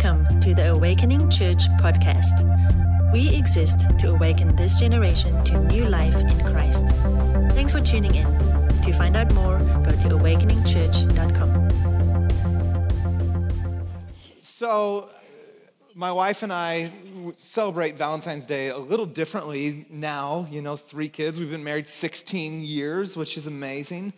[0.00, 3.12] Welcome to the Awakening Church podcast.
[3.12, 6.86] We exist to awaken this generation to new life in Christ.
[7.50, 8.24] Thanks for tuning in.
[8.84, 12.28] To find out more, go to awakeningchurch.com.
[14.40, 15.10] So,
[15.96, 16.92] my wife and I
[17.34, 20.46] celebrate Valentine's Day a little differently now.
[20.48, 21.40] You know, three kids.
[21.40, 24.12] We've been married 16 years, which is amazing.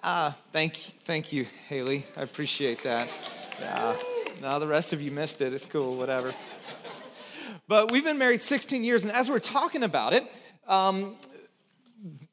[0.00, 2.06] Uh, thank, thank you, Haley.
[2.16, 3.08] I appreciate that.
[3.58, 3.96] Yeah.
[4.40, 5.52] No, the rest of you missed it.
[5.52, 6.32] It's cool, whatever.
[7.66, 10.30] But we've been married 16 years, and as we're talking about it,
[10.68, 11.16] um,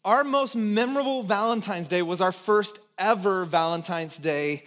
[0.04, 4.64] our most memorable Valentine's Day was our first ever Valentine's Day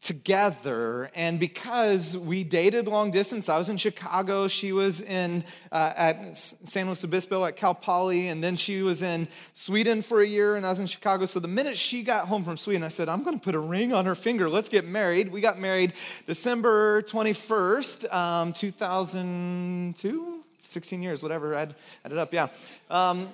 [0.00, 1.10] together.
[1.14, 6.36] And because we dated long distance i was in chicago she was in uh, at
[6.36, 10.54] san luis obispo at cal poly and then she was in sweden for a year
[10.54, 11.26] and i was in chicago.
[11.26, 13.58] So the minute she got home from sweden i said i'm going to put a
[13.58, 14.48] ring on her finger.
[14.48, 15.32] Let's get married.
[15.32, 15.94] We got married
[16.26, 21.66] december 21st um, 2002 16 years whatever i
[22.04, 22.48] added up yeah.
[22.88, 23.28] Um,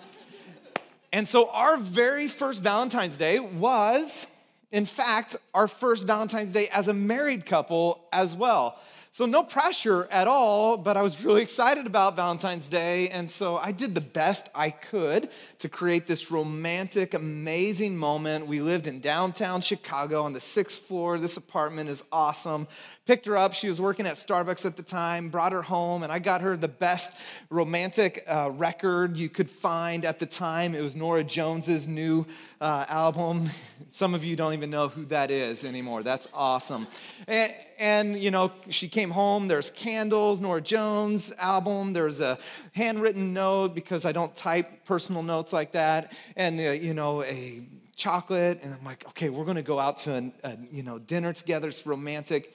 [1.12, 4.26] and so our very first valentine's day was
[4.74, 8.80] in fact, our first Valentine's Day as a married couple as well.
[9.14, 13.10] So, no pressure at all, but I was really excited about Valentine's Day.
[13.10, 15.28] And so I did the best I could
[15.60, 18.48] to create this romantic, amazing moment.
[18.48, 21.20] We lived in downtown Chicago on the sixth floor.
[21.20, 22.66] This apartment is awesome.
[23.06, 23.52] Picked her up.
[23.52, 26.56] She was working at Starbucks at the time, brought her home, and I got her
[26.56, 27.12] the best
[27.50, 30.74] romantic uh, record you could find at the time.
[30.74, 32.26] It was Norah Jones's new
[32.62, 33.50] uh, album.
[33.90, 36.02] Some of you don't even know who that is anymore.
[36.02, 36.86] That's awesome.
[37.28, 39.48] And, and, you know, she came home.
[39.48, 41.92] There's candles, Norah Jones album.
[41.92, 42.38] There's a
[42.72, 46.12] handwritten note because I don't type personal notes like that.
[46.36, 47.62] And, uh, you know, a
[47.96, 48.60] chocolate.
[48.62, 51.68] And I'm like, okay, we're going to go out to a you know dinner together.
[51.68, 52.54] It's romantic.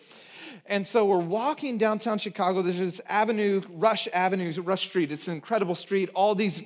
[0.66, 2.62] And so we're walking downtown Chicago.
[2.62, 5.12] There's this avenue, Rush Avenue, Rush Street.
[5.12, 6.10] It's an incredible street.
[6.14, 6.64] All these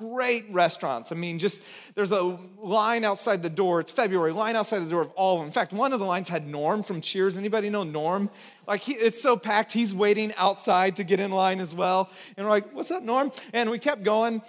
[0.00, 1.12] great restaurants.
[1.12, 1.60] I mean, just
[1.94, 3.80] there's a line outside the door.
[3.80, 5.46] It's February, line outside the door of all of them.
[5.46, 7.36] In fact, one of the lines had Norm from Cheers.
[7.36, 8.30] Anybody know Norm?
[8.66, 12.10] Like, he, it's so packed, he's waiting outside to get in line as well.
[12.36, 13.30] And we're like, what's up, Norm?
[13.52, 14.42] And we kept going.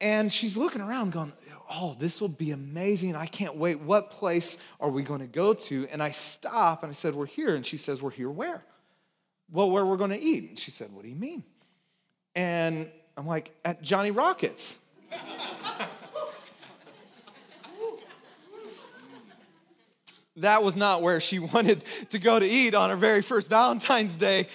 [0.00, 1.32] And she's looking around, going,
[1.70, 3.14] oh, this will be amazing.
[3.14, 3.80] I can't wait.
[3.80, 5.86] What place are we going to go to?
[5.90, 7.54] And I stop and I said, we're here.
[7.54, 8.64] And she says, we're here where?
[9.52, 10.48] Well, where we're going to eat.
[10.48, 11.44] And she said, what do you mean?
[12.34, 14.78] And I'm like, at Johnny Rockets.
[20.36, 24.16] That was not where she wanted to go to eat on her very first Valentine's
[24.16, 24.48] Day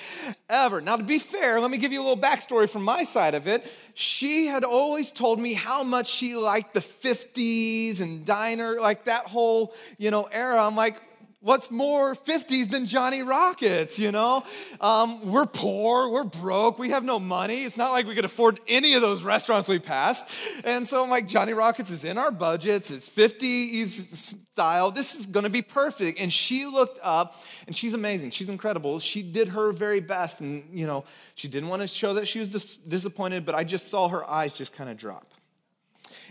[0.49, 0.81] ever.
[0.81, 3.47] Now, to be fair, let me give you a little backstory from my side of
[3.47, 3.65] it.
[3.93, 9.25] She had always told me how much she liked the 50s and diner, like that
[9.25, 10.61] whole, you know, era.
[10.65, 11.01] I'm like,
[11.41, 14.43] what's more 50s than Johnny Rockets, you know?
[14.81, 17.63] Um, we're poor, we're broke, we have no money.
[17.63, 20.25] It's not like we could afford any of those restaurants we passed.
[20.65, 24.91] And so I'm like, Johnny Rockets is in our budgets, it's 50s style.
[24.91, 26.19] This is gonna be perfect.
[26.19, 27.35] And she looked up,
[27.67, 28.99] and she's amazing, she's incredible.
[28.99, 31.05] She did her very best, and, you know,
[31.35, 34.53] she didn't wanna show that she was dis- disappointed, but I just saw her eyes
[34.53, 35.25] just kind of drop.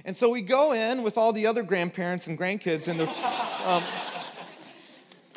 [0.05, 3.09] And so we go in with all the other grandparents and grandkids, and the.
[3.67, 3.83] Um,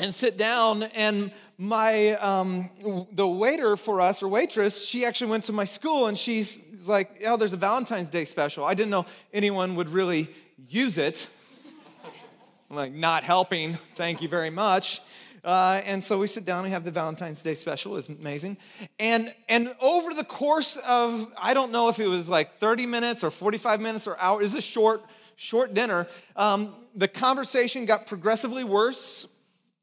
[0.01, 5.43] and sit down and my um, the waiter for us or waitress she actually went
[5.43, 8.65] to my school and she's like oh there's a valentine's day special.
[8.65, 10.27] I didn't know anyone would really
[10.67, 11.29] use it.
[12.69, 13.77] I'm like not helping.
[13.95, 15.01] Thank you very much.
[15.43, 18.57] Uh, and so we sit down and have the valentine's day special it's amazing.
[18.99, 23.23] And and over the course of i don't know if it was like 30 minutes
[23.23, 25.03] or 45 minutes or hour is a short
[25.35, 29.27] short dinner um, the conversation got progressively worse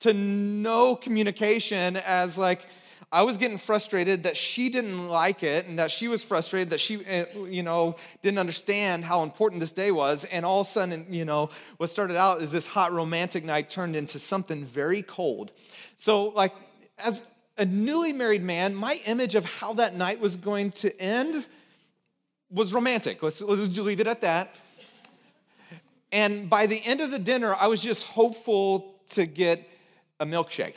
[0.00, 2.66] to no communication as like
[3.10, 6.80] I was getting frustrated that she didn't like it and that she was frustrated that
[6.80, 10.24] she, eh, you know, didn't understand how important this day was.
[10.24, 11.48] And all of a sudden, you know,
[11.78, 15.52] what started out as this hot romantic night turned into something very cold.
[15.96, 16.52] So, like,
[16.98, 17.22] as
[17.56, 21.46] a newly married man, my image of how that night was going to end
[22.50, 23.22] was romantic.
[23.22, 24.54] Let's, let's leave it at that.
[26.12, 29.66] And by the end of the dinner, I was just hopeful to get
[30.20, 30.74] a milkshake.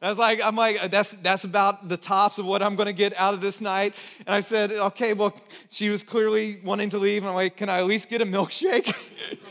[0.00, 3.14] That's like, I'm like, that's, that's about the tops of what I'm going to get
[3.18, 3.94] out of this night.
[4.20, 5.38] And I said, okay, well,
[5.68, 7.22] she was clearly wanting to leave.
[7.22, 8.96] And I'm like, can I at least get a milkshake?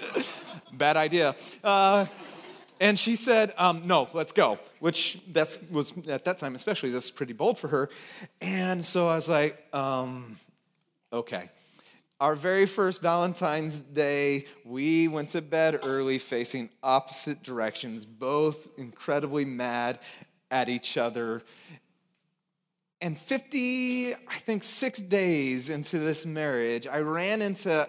[0.73, 1.35] Bad idea.
[1.63, 2.07] Uh,
[2.79, 7.11] and she said, um, no, let's go, which that's, was at that time, especially, that's
[7.11, 7.89] pretty bold for her.
[8.41, 10.39] And so I was like, um,
[11.13, 11.51] okay.
[12.21, 19.45] Our very first Valentine's Day, we went to bed early facing opposite directions, both incredibly
[19.45, 19.99] mad
[20.51, 21.43] at each other.
[22.99, 27.87] And 50, I think, six days into this marriage, I ran into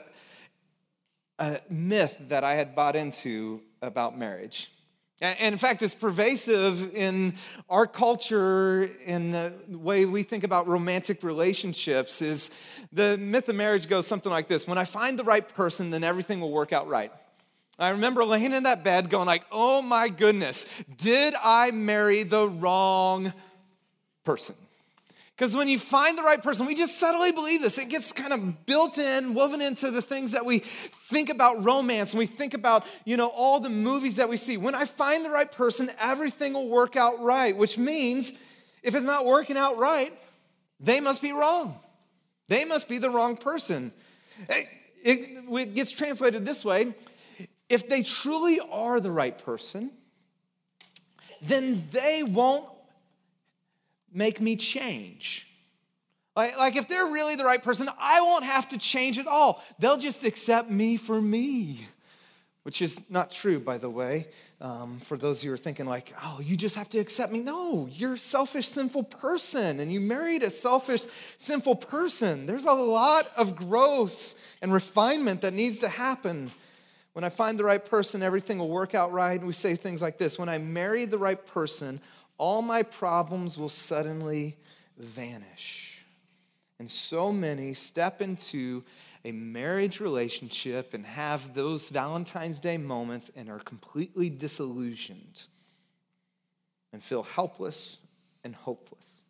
[1.40, 4.70] a myth that I had bought into about marriage.
[5.20, 7.34] And in fact, it's pervasive in
[7.68, 12.50] our culture, in the way we think about romantic relationships, is
[12.92, 14.66] the myth of marriage goes something like this.
[14.66, 17.12] When I find the right person, then everything will work out right.
[17.78, 22.48] I remember laying in that bed going like, oh my goodness, did I marry the
[22.48, 23.32] wrong
[24.24, 24.56] person?
[25.40, 27.78] Because when you find the right person, we just subtly believe this.
[27.78, 32.12] It gets kind of built in, woven into the things that we think about romance
[32.12, 34.58] and we think about, you know, all the movies that we see.
[34.58, 38.34] When I find the right person, everything will work out right, which means
[38.82, 40.12] if it's not working out right,
[40.78, 41.74] they must be wrong.
[42.48, 43.94] They must be the wrong person.
[44.46, 44.68] It,
[45.02, 46.92] it, it gets translated this way
[47.70, 49.90] if they truly are the right person,
[51.40, 52.68] then they won't
[54.12, 55.46] make me change.
[56.36, 59.62] Like, like if they're really the right person, I won't have to change at all.
[59.78, 61.86] They'll just accept me for me,
[62.62, 64.28] which is not true, by the way.
[64.60, 67.40] Um, for those who are thinking, like, oh, you just have to accept me.
[67.40, 71.06] No, you're a selfish, sinful person, and you married a selfish,
[71.38, 72.44] sinful person.
[72.44, 76.50] There's a lot of growth and refinement that needs to happen.
[77.14, 79.38] When I find the right person, everything will work out right.
[79.38, 82.00] And we say things like this When I marry the right person,
[82.40, 84.56] all my problems will suddenly
[84.96, 86.02] vanish.
[86.78, 88.82] And so many step into
[89.26, 95.42] a marriage relationship and have those Valentine's Day moments and are completely disillusioned
[96.94, 97.98] and feel helpless
[98.42, 99.20] and hopeless.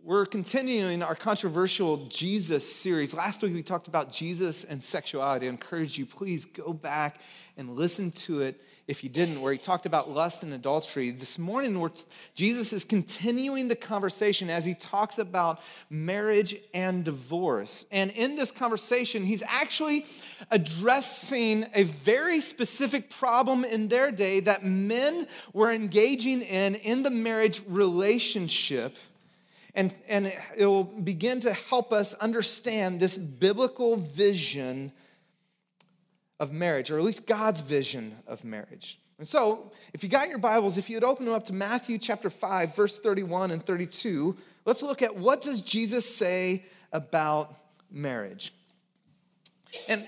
[0.00, 3.14] We're continuing our controversial Jesus series.
[3.14, 5.46] Last week we talked about Jesus and sexuality.
[5.46, 7.20] I encourage you, please go back
[7.56, 11.10] and listen to it if you didn't, where he talked about lust and adultery.
[11.10, 11.90] This morning,
[12.36, 15.60] Jesus is continuing the conversation as he talks about
[15.90, 17.84] marriage and divorce.
[17.90, 20.06] And in this conversation, he's actually
[20.52, 27.10] addressing a very specific problem in their day that men were engaging in in the
[27.10, 28.94] marriage relationship.
[29.74, 34.92] And, and it will begin to help us understand this biblical vision
[36.40, 38.98] of marriage, or at least God's vision of marriage.
[39.18, 42.28] And so, if you got your Bibles, if you'd open them up to Matthew chapter
[42.28, 44.36] 5, verse 31 and 32,
[44.66, 47.54] let's look at what does Jesus say about
[47.90, 48.52] marriage.
[49.88, 50.06] And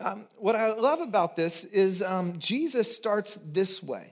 [0.00, 4.10] um, what I love about this is um, Jesus starts this way.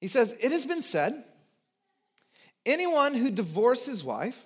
[0.00, 1.24] He says, It has been said,
[2.66, 4.38] anyone who divorces his wife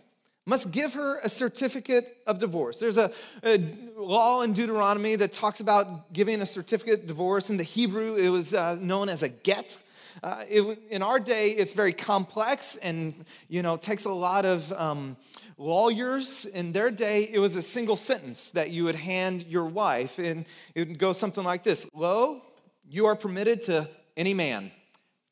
[0.46, 2.78] must give her a certificate of divorce.
[2.78, 3.10] There's a,
[3.44, 3.58] a,
[3.96, 7.50] law in Deuteronomy that talks about giving a certificate of divorce.
[7.50, 9.78] In the Hebrew, it was uh, known as a get.
[10.22, 14.72] Uh, it, in our day, it's very complex and you know takes a lot of
[14.72, 15.16] um,
[15.58, 16.46] lawyers.
[16.46, 20.46] In their day, it was a single sentence that you would hand your wife, and
[20.74, 22.40] it would go something like this: "Lo,
[22.88, 24.70] you are permitted to any man."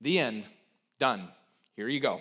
[0.01, 0.47] The end.
[0.99, 1.29] Done.
[1.77, 2.21] Here you go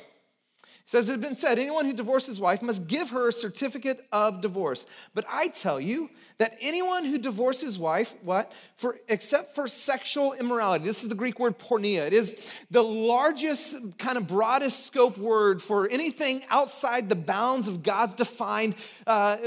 [0.86, 4.06] says it had been said anyone who divorces his wife must give her a certificate
[4.12, 4.86] of divorce.
[5.14, 6.10] But i tell you
[6.40, 8.52] that anyone who divorces his wife what?
[8.76, 10.84] For except for sexual immorality.
[10.84, 15.62] This is the greek word porneia it is the largest kind of broadest scope word
[15.62, 18.76] for anything outside the bounds of god's defined
[19.08, 19.38] uh,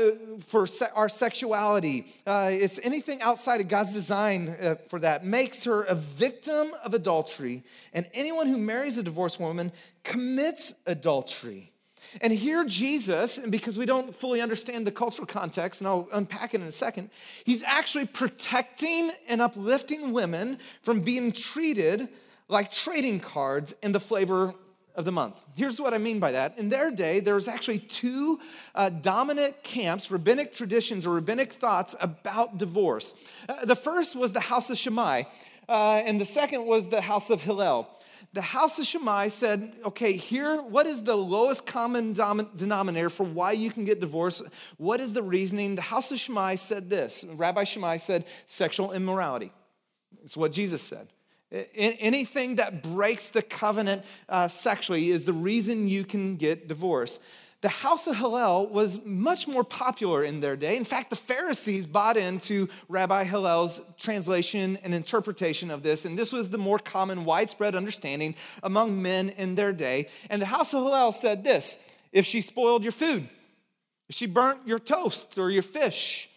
[0.47, 2.07] for se- our sexuality.
[2.27, 6.95] Uh, it's anything outside of god's design uh, for that makes her a victim of
[6.95, 7.63] adultery.
[7.93, 9.73] And anyone who marries a divorced woman
[10.07, 11.73] commits adultery.
[12.21, 16.55] And here, Jesus, and because we don't fully understand the cultural context, and I'll unpack
[16.55, 17.11] it in a second,
[17.45, 22.09] he's actually protecting and uplifting women from being treated
[22.49, 24.55] like trading cards in the flavor
[24.95, 25.43] of the month.
[25.57, 26.57] Here's what I mean by that.
[26.57, 28.41] In their day, there was actually two
[28.75, 33.15] uh, dominant camps, rabbinic traditions or rabbinic thoughts about divorce.
[33.49, 35.25] Uh, the first was the house of Shammai,
[35.69, 37.91] uh, and the second was the house of Hillel
[38.37, 43.53] the house of Shammai said, okay, here, what is the lowest common denominator for why
[43.53, 44.43] you can get divorced?
[44.77, 45.75] What is the reasoning?
[45.75, 49.53] The house of Shammai said this Rabbi Shammai said, sexual immorality.
[50.23, 51.09] It's what Jesus said.
[51.51, 57.23] Anything that breaks the covenant uh, sexually is the reason you can get divorced
[57.63, 60.77] the house of Hillel was much more popular in their day.
[60.77, 66.33] In fact, the Pharisees bought into Rabbi Hillel's translation and interpretation of this, and this
[66.33, 70.09] was the more common, widespread understanding among men in their day.
[70.29, 71.79] And the house of Hillel said this
[72.13, 73.29] if she spoiled your food,
[74.09, 76.29] if she burnt your toasts or your fish,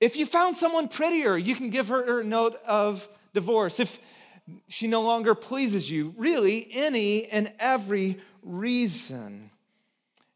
[0.00, 3.80] if you found someone prettier, you can give her a note of divorce.
[3.80, 3.98] If
[4.68, 6.14] she no longer pleases you.
[6.16, 9.50] Really, any and every reason.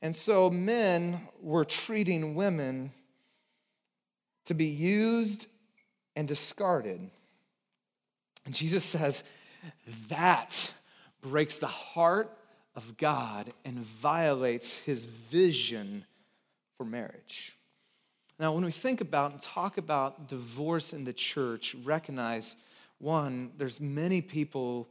[0.00, 2.92] And so men were treating women
[4.44, 5.48] to be used
[6.16, 7.10] and discarded.
[8.44, 9.24] And Jesus says,
[10.08, 10.72] that
[11.20, 12.30] breaks the heart
[12.76, 16.04] of God and violates his vision
[16.76, 17.56] for marriage.
[18.38, 22.54] Now, when we think about and talk about divorce in the church, recognize
[22.98, 24.88] one, there's many people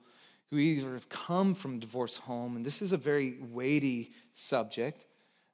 [0.52, 5.06] who either have come from divorce home, and this is a very weighty subject,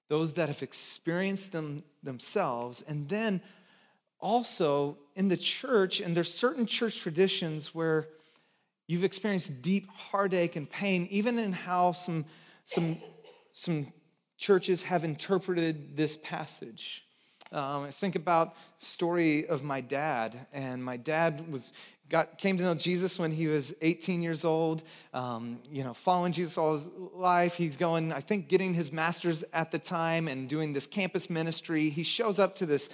[0.09, 3.41] those that have experienced them themselves, and then
[4.19, 8.09] also in the church, and there's certain church traditions where
[8.87, 12.25] you've experienced deep heartache and pain, even in how some,
[12.65, 12.97] some,
[13.53, 13.91] some
[14.37, 17.03] churches have interpreted this passage.
[17.51, 21.73] Um, I think about story of my dad, and my dad was
[22.09, 24.83] got, came to know Jesus when he was 18 years old,
[25.13, 27.55] um, you know, following Jesus all his life.
[27.55, 31.89] He's going, I think, getting his master's at the time and doing this campus ministry.
[31.89, 32.89] He shows up to this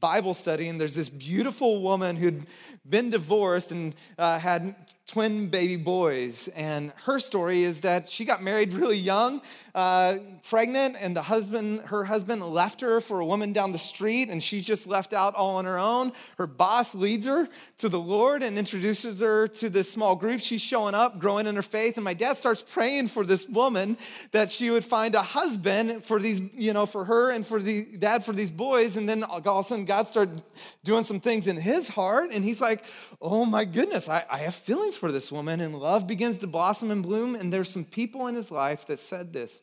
[0.00, 2.46] Bible study, and there's this beautiful woman who'd
[2.88, 4.74] been divorced and uh, had
[5.12, 6.48] twin baby boys.
[6.56, 9.42] And her story is that she got married really young,
[9.74, 10.16] uh,
[10.48, 14.42] pregnant, and the husband, her husband left her for a woman down the street, and
[14.42, 16.12] she's just left out all on her own.
[16.38, 17.46] Her boss leads her
[17.78, 20.40] to the Lord and introduces her to this small group.
[20.40, 23.98] She's showing up, growing in her faith, and my dad starts praying for this woman
[24.30, 27.84] that she would find a husband for these, you know, for her and for the
[27.98, 28.96] dad for these boys.
[28.96, 30.42] And then all of a sudden, God started
[30.84, 32.84] doing some things in his heart, and he's like,
[33.20, 36.92] "Oh my goodness, I, I have feelings for this woman," and love begins to blossom
[36.92, 37.34] and bloom.
[37.34, 39.60] And there's some people in his life that said this: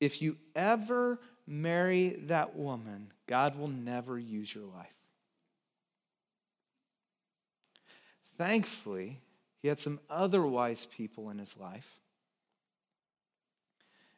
[0.00, 4.92] "If you ever marry that woman, God will never use your life."
[8.36, 9.20] Thankfully,
[9.62, 11.86] he had some other wise people in his life.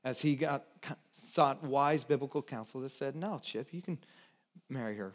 [0.04, 0.64] As he got
[1.11, 3.99] sought wise biblical counsel that said, No, Chip, you can
[4.70, 5.12] marry her.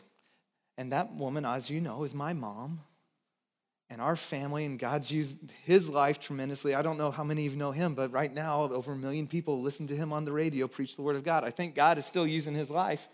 [0.77, 2.81] And that woman, as you know, is my mom.
[3.89, 6.75] And our family, and God's used his life tremendously.
[6.75, 9.27] I don't know how many of you know him, but right now, over a million
[9.27, 11.45] people listen to him on the radio preach the word of God.
[11.45, 13.07] I think God is still using his life.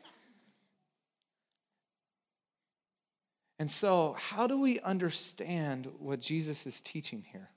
[3.60, 7.50] And so, how do we understand what Jesus is teaching here?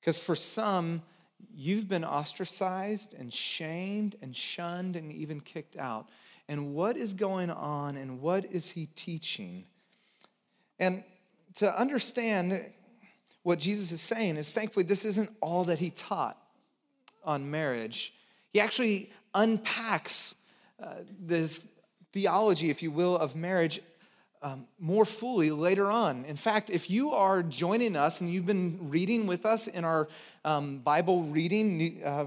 [0.00, 1.02] Because for some,
[1.54, 6.08] you've been ostracized and shamed and shunned and even kicked out.
[6.48, 9.64] And what is going on and what is he teaching?
[10.78, 11.04] And
[11.56, 12.70] to understand
[13.42, 16.36] what Jesus is saying is thankfully, this isn't all that he taught
[17.24, 18.14] on marriage.
[18.52, 20.34] He actually unpacks
[20.82, 21.66] uh, this
[22.12, 23.80] theology, if you will, of marriage
[24.42, 26.24] um, more fully later on.
[26.24, 30.08] In fact, if you are joining us and you've been reading with us in our
[30.44, 32.26] um, Bible reading, uh,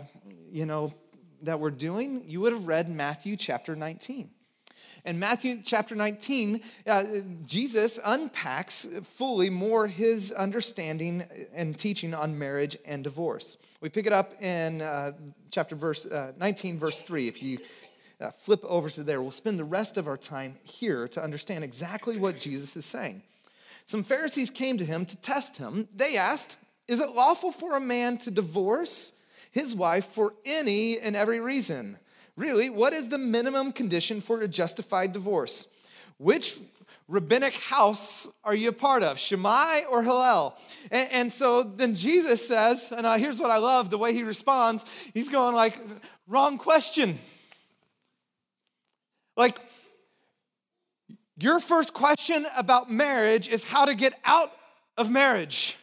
[0.52, 0.94] you know,
[1.44, 4.30] that we're doing, you would have read Matthew chapter 19.
[5.06, 7.04] In Matthew chapter 19, uh,
[7.46, 13.58] Jesus unpacks fully more his understanding and teaching on marriage and divorce.
[13.82, 15.14] We pick it up in uh,
[15.50, 17.28] chapter verse uh, 19, verse 3.
[17.28, 17.58] If you
[18.22, 19.22] uh, flip over to there.
[19.22, 23.24] We'll spend the rest of our time here to understand exactly what Jesus is saying.
[23.88, 25.88] Some Pharisees came to him to test him.
[25.96, 29.12] They asked, Is it lawful for a man to divorce
[29.52, 31.98] his wife for any and every reason?
[32.38, 35.68] Really, what is the minimum condition for a justified divorce?
[36.18, 36.60] Which
[37.08, 40.58] rabbinic house are you a part of, Shammai or Hillel?
[40.92, 44.24] And, and so then Jesus says, and uh, here's what I love the way he
[44.24, 44.86] responds.
[45.14, 45.78] He's going like,
[46.28, 47.20] wrong question.
[49.36, 49.60] Like,
[51.38, 54.52] your first question about marriage is how to get out
[54.98, 55.78] of marriage.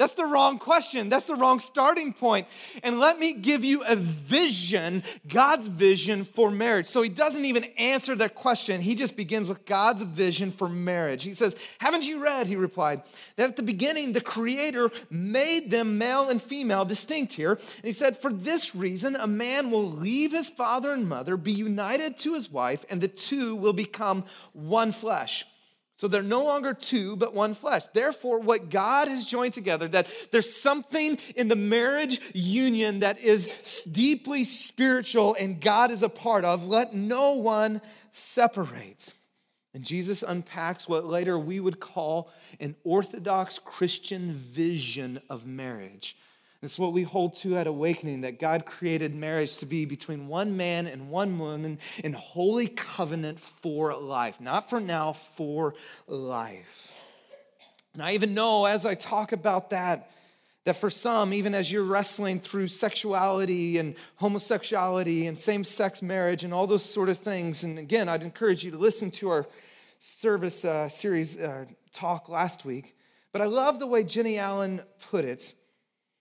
[0.00, 1.10] That's the wrong question.
[1.10, 2.46] That's the wrong starting point.
[2.82, 6.86] And let me give you a vision, God's vision for marriage.
[6.86, 8.80] So he doesn't even answer that question.
[8.80, 11.22] He just begins with God's vision for marriage.
[11.22, 13.02] He says, Haven't you read, he replied,
[13.36, 17.52] that at the beginning the Creator made them male and female, distinct here.
[17.52, 21.52] And he said, For this reason, a man will leave his father and mother, be
[21.52, 25.44] united to his wife, and the two will become one flesh.
[26.00, 27.84] So they're no longer two, but one flesh.
[27.92, 33.50] Therefore, what God has joined together, that there's something in the marriage union that is
[33.92, 39.12] deeply spiritual and God is a part of, let no one separate.
[39.74, 42.30] And Jesus unpacks what later we would call
[42.60, 46.16] an Orthodox Christian vision of marriage.
[46.62, 50.54] It's what we hold to at Awakening that God created marriage to be between one
[50.54, 54.42] man and one woman in holy covenant for life.
[54.42, 55.74] Not for now, for
[56.06, 56.92] life.
[57.94, 60.10] And I even know as I talk about that,
[60.64, 66.44] that for some, even as you're wrestling through sexuality and homosexuality and same sex marriage
[66.44, 69.46] and all those sort of things, and again, I'd encourage you to listen to our
[69.98, 71.64] service uh, series uh,
[71.94, 72.96] talk last week.
[73.32, 75.54] But I love the way Jennie Allen put it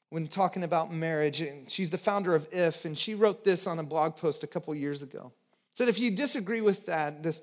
[0.09, 1.41] when talking about marriage.
[1.41, 4.47] And she's the founder of IF, and she wrote this on a blog post a
[4.47, 5.31] couple years ago.
[5.73, 7.41] Said if you disagree with that, this,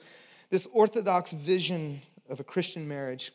[0.50, 3.32] this orthodox vision of a Christian marriage,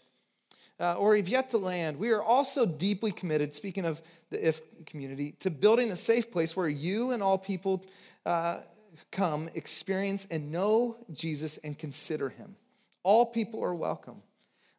[0.79, 4.61] uh, or you've yet to land, we are also deeply committed, speaking of the IF
[4.85, 7.83] community, to building a safe place where you and all people
[8.25, 8.57] uh,
[9.11, 12.55] come, experience, and know Jesus and consider him.
[13.03, 14.21] All people are welcome.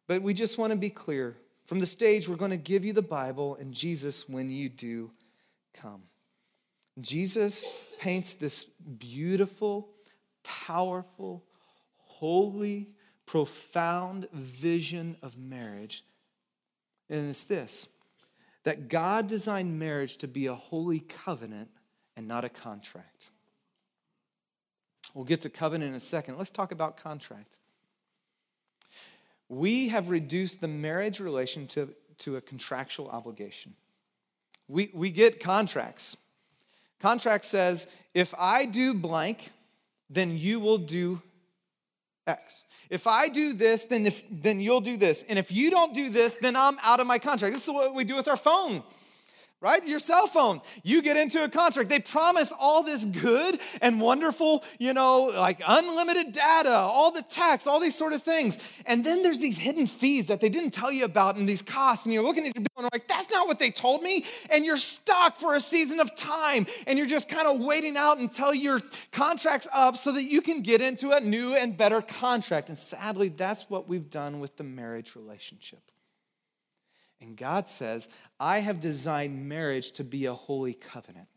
[0.07, 1.35] But we just want to be clear
[1.73, 5.09] from the stage, we're going to give you the Bible and Jesus when you do
[5.73, 6.03] come.
[7.01, 7.65] Jesus
[7.99, 8.65] paints this
[8.99, 9.89] beautiful,
[10.43, 11.43] powerful,
[11.97, 12.91] holy,
[13.25, 16.03] profound vision of marriage.
[17.09, 17.87] And it's this
[18.65, 21.71] that God designed marriage to be a holy covenant
[22.15, 23.31] and not a contract.
[25.15, 26.37] We'll get to covenant in a second.
[26.37, 27.57] Let's talk about contract.
[29.53, 33.73] We have reduced the marriage relation to, to a contractual obligation.
[34.67, 36.17] We, we get contracts.
[36.99, 39.51] Contract says, if I do blank,
[40.09, 41.21] then you will do
[42.25, 42.65] X.
[42.89, 45.25] If I do this, then, if, then you'll do this.
[45.27, 47.53] And if you don't do this, then I'm out of my contract.
[47.53, 48.83] This is what we do with our phone
[49.63, 49.87] right?
[49.87, 50.59] Your cell phone.
[50.83, 51.89] You get into a contract.
[51.89, 57.65] They promise all this good and wonderful, you know, like unlimited data, all the text,
[57.65, 58.59] all these sort of things.
[58.85, 62.05] And then there's these hidden fees that they didn't tell you about and these costs.
[62.05, 64.25] And you're looking at your bill and you're like, that's not what they told me.
[64.49, 66.67] And you're stuck for a season of time.
[66.85, 68.81] And you're just kind of waiting out until your
[69.13, 72.67] contract's up so that you can get into a new and better contract.
[72.67, 75.79] And sadly, that's what we've done with the marriage relationship.
[77.23, 81.27] And God says, I have designed marriage to be a holy covenant.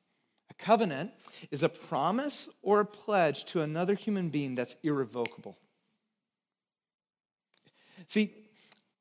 [0.51, 1.13] A covenant
[1.53, 5.57] is a promise or a pledge to another human being that's irrevocable.
[8.09, 8.35] See,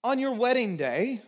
[0.04, 1.22] on your wedding day,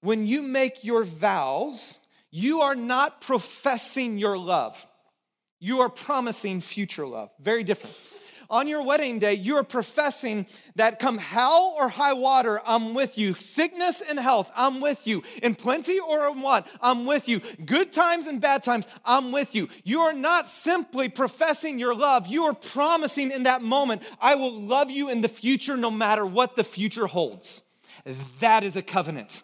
[0.00, 1.98] when you make your vows,
[2.30, 4.84] you are not professing your love.
[5.60, 7.30] You are promising future love.
[7.40, 7.94] Very different
[8.50, 13.18] on your wedding day, you are professing that come hell or high water, I'm with
[13.18, 13.34] you.
[13.38, 15.22] Sickness and health, I'm with you.
[15.42, 17.40] In plenty or in what, I'm with you.
[17.66, 19.68] Good times and bad times, I'm with you.
[19.84, 24.54] You are not simply professing your love, you are promising in that moment, I will
[24.54, 27.62] love you in the future no matter what the future holds.
[28.40, 29.42] That is a covenant.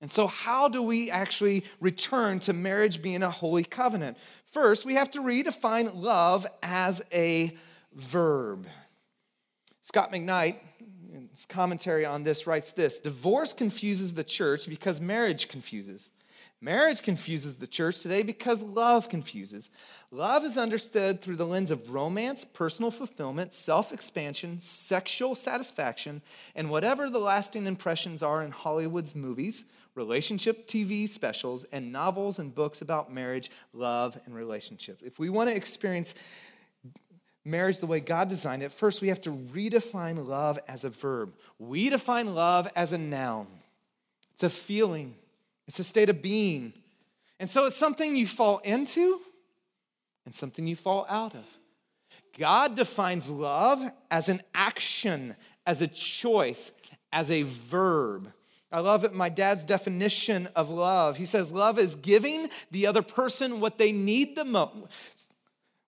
[0.00, 4.16] And so, how do we actually return to marriage being a holy covenant?
[4.52, 7.56] First, we have to redefine love as a
[7.94, 8.66] verb.
[9.82, 10.58] Scot McKnight,
[11.12, 16.10] in his commentary on this, writes this Divorce confuses the church because marriage confuses.
[16.62, 19.70] Marriage confuses the church today because love confuses.
[20.10, 26.20] Love is understood through the lens of romance, personal fulfillment, self expansion, sexual satisfaction,
[26.54, 32.54] and whatever the lasting impressions are in Hollywood's movies, relationship TV specials, and novels and
[32.54, 35.02] books about marriage, love, and relationships.
[35.02, 36.14] If we want to experience
[37.44, 41.34] marriage the way God designed it, first we have to redefine love as a verb.
[41.58, 43.46] We define love as a noun.
[44.32, 45.14] It's a feeling,
[45.68, 46.72] it's a state of being.
[47.38, 49.20] And so it's something you fall into
[50.26, 51.44] and something you fall out of.
[52.38, 56.70] God defines love as an action, as a choice,
[57.12, 58.32] as a verb.
[58.72, 61.16] I love it, my dad's definition of love.
[61.16, 65.29] He says, Love is giving the other person what they need the most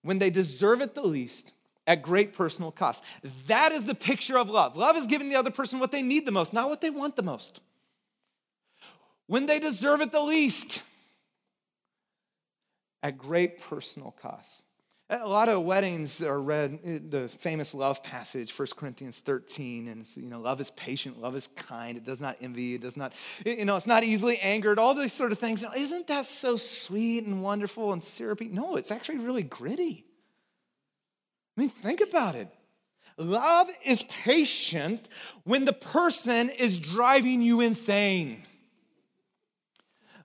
[0.03, 1.53] when they deserve it the least
[1.87, 3.03] at great personal cost.
[3.47, 4.77] That is the picture of love.
[4.77, 7.15] Love is giving the other person what they need the most, not what they want
[7.15, 7.61] the most.
[9.27, 10.83] When they deserve it the least
[13.01, 14.63] at great personal cost.
[15.09, 20.09] A lot of weddings are read eh, the famous love passage, 1 Corinthians 13, and
[20.15, 23.13] you know, love is patient, love is kind, it does not envy, it does not,
[23.45, 25.63] you know, it's not easily angered, all these sort of things.
[25.75, 28.47] Isn't that so sweet and wonderful and syrupy?
[28.47, 30.05] No, it's actually really gritty.
[31.57, 32.47] I mean, think about it.
[33.17, 35.07] Love is patient
[35.43, 38.41] when the person is driving you insane.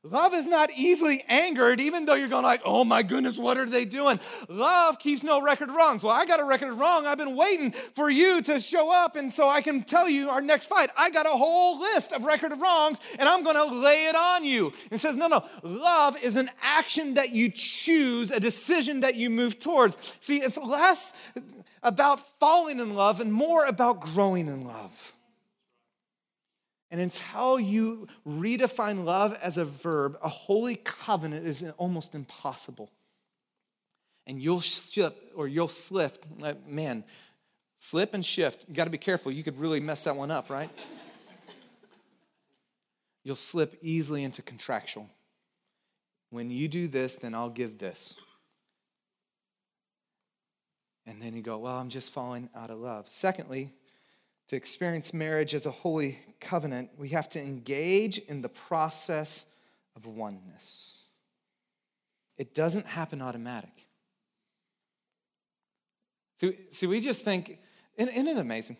[0.04, 3.66] Love is not easily angered, even though you're going like, oh my goodness, what are
[3.66, 4.20] they doing?
[4.48, 6.02] Love keeps no record wrongs.
[6.02, 7.04] Well, I got a record wrong.
[7.04, 10.40] I've been waiting for you to show up, and so I can tell you our
[10.40, 10.90] next fight.
[10.96, 14.14] I got a whole list of record of wrongs, and I'm going to lay it
[14.14, 14.72] on you.
[14.90, 15.44] And says, no, no.
[15.62, 19.96] Love is an action that you choose, a decision that you move towards.
[20.20, 21.12] See, it's less
[21.82, 25.14] about falling in love and more about growing in love.
[26.90, 32.90] And until you redefine love as a verb, a holy covenant is almost impossible.
[34.26, 37.04] And you'll slip or you'll slip, uh, man,
[37.78, 38.64] slip and shift.
[38.68, 39.32] You got to be careful.
[39.32, 40.70] You could really mess that one up, right?
[43.24, 45.08] you'll slip easily into contractual.
[46.30, 48.14] When you do this, then I'll give this.
[51.06, 53.06] And then you go, well, I'm just falling out of love.
[53.08, 53.72] Secondly,
[54.48, 59.44] to experience marriage as a holy covenant, we have to engage in the process
[59.94, 60.96] of oneness.
[62.36, 63.86] It doesn't happen automatic.
[66.40, 67.58] See, see we just think,
[67.96, 68.76] isn't it amazing?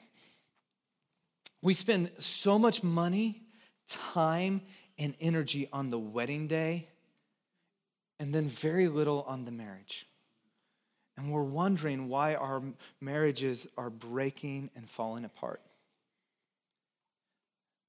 [1.60, 3.42] We spend so much money,
[3.88, 4.62] time,
[4.96, 6.88] and energy on the wedding day,
[8.20, 10.07] and then very little on the marriage.
[11.18, 12.62] And we're wondering why our
[13.00, 15.60] marriages are breaking and falling apart.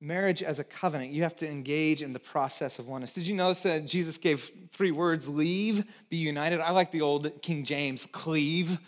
[0.02, 3.13] Marriage as a covenant, you have to engage in the process of oneness.
[3.13, 6.60] Did you notice that Jesus gave three words leave, be united?
[6.60, 8.80] I like the old King James, cleave.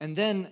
[0.00, 0.48] And then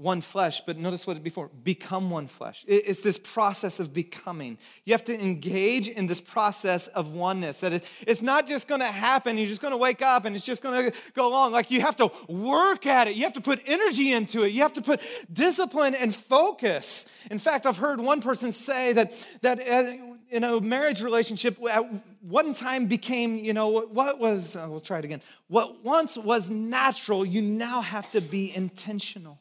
[0.00, 2.64] one flesh, but notice what it before become one flesh.
[2.66, 4.56] It's this process of becoming.
[4.84, 7.58] You have to engage in this process of oneness.
[7.58, 9.36] That it's not just going to happen.
[9.36, 11.52] You're just going to wake up and it's just going to go along.
[11.52, 13.14] Like you have to work at it.
[13.14, 14.52] You have to put energy into it.
[14.52, 15.00] You have to put
[15.32, 17.06] discipline and focus.
[17.30, 21.84] In fact, I've heard one person say that that uh, in a marriage relationship at
[22.22, 25.20] one time became, you know, what was, uh, we'll try it again.
[25.48, 29.38] What once was natural, you now have to be intentional.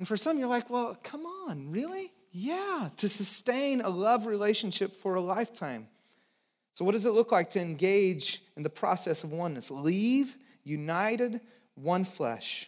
[0.00, 2.10] And for some, you're like, well, come on, really?
[2.32, 5.86] Yeah, to sustain a love relationship for a lifetime.
[6.72, 9.70] So, what does it look like to engage in the process of oneness?
[9.70, 10.34] Leave,
[10.64, 11.42] united,
[11.74, 12.66] one flesh.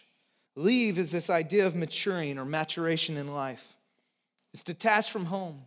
[0.55, 3.65] Leave is this idea of maturing or maturation in life.
[4.53, 5.59] It's detached from home.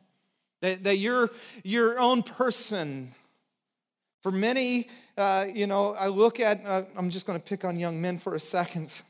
[0.61, 1.31] That, that you're
[1.65, 3.13] your own person.
[4.23, 7.77] For many, uh, you know, I look at, uh, I'm just going to pick on
[7.77, 9.03] young men for a second.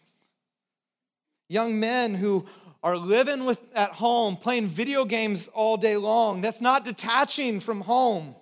[1.48, 2.46] Young men who
[2.82, 6.40] are living with, at home, playing video games all day long.
[6.40, 8.35] That's not detaching from home.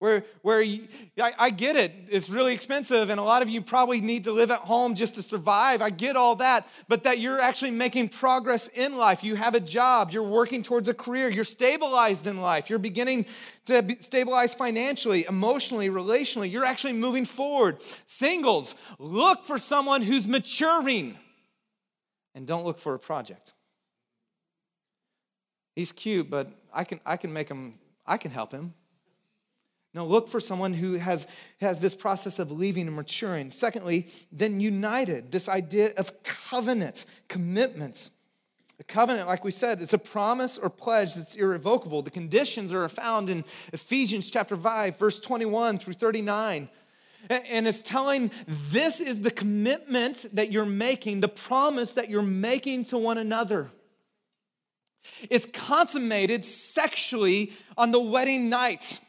[0.00, 0.86] Where, where you,
[1.20, 4.32] I, I get it, it's really expensive, and a lot of you probably need to
[4.32, 5.82] live at home just to survive.
[5.82, 9.24] I get all that, but that you're actually making progress in life.
[9.24, 13.26] You have a job, you're working towards a career, you're stabilized in life, you're beginning
[13.66, 16.50] to be stabilize financially, emotionally, relationally.
[16.50, 17.82] You're actually moving forward.
[18.06, 21.16] Singles, look for someone who's maturing,
[22.36, 23.52] and don't look for a project.
[25.74, 28.74] He's cute, but I can, I can make him, I can help him.
[29.94, 31.26] No, look for someone who has,
[31.60, 33.50] has this process of leaving and maturing.
[33.50, 38.10] Secondly, then united, this idea of covenant, commitments.
[38.80, 42.02] A covenant, like we said, it's a promise or pledge that's irrevocable.
[42.02, 46.68] The conditions are found in Ephesians chapter 5, verse 21 through 39.
[47.30, 52.84] And it's telling this is the commitment that you're making, the promise that you're making
[52.86, 53.70] to one another.
[55.28, 59.00] It's consummated sexually on the wedding night.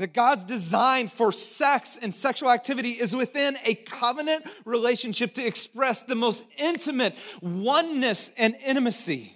[0.00, 6.00] That God's design for sex and sexual activity is within a covenant relationship to express
[6.00, 9.34] the most intimate oneness and intimacy.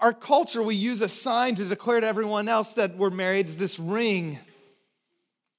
[0.00, 3.56] Our culture, we use a sign to declare to everyone else that we're married, is
[3.56, 4.40] this ring.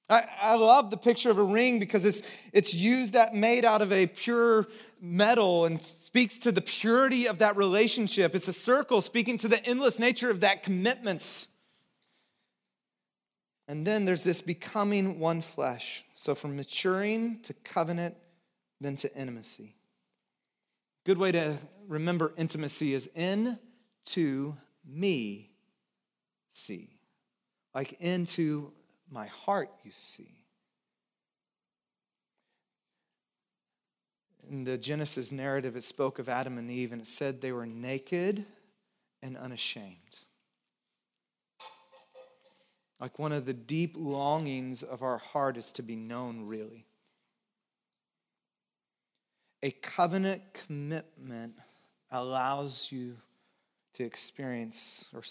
[0.09, 3.81] I, I love the picture of a ring because it's, it's used that made out
[3.81, 4.67] of a pure
[4.99, 8.35] metal and speaks to the purity of that relationship.
[8.35, 11.47] It's a circle speaking to the endless nature of that commitment.
[13.67, 16.05] And then there's this becoming one flesh.
[16.15, 18.15] So from maturing to covenant,
[18.79, 19.75] then to intimacy.
[21.05, 23.57] Good way to remember intimacy is in
[24.07, 25.51] to me
[26.53, 26.97] see.
[27.73, 28.71] Like into
[29.09, 30.33] my heart you see.
[34.49, 37.65] In the Genesis narrative, it spoke of Adam and Eve and it said they were
[37.65, 38.45] naked
[39.21, 39.97] and unashamed.
[42.99, 46.85] Like one of the deep longings of our heart is to be known, really.
[49.63, 51.53] A covenant commitment
[52.11, 53.15] allows you
[53.93, 55.21] to experience or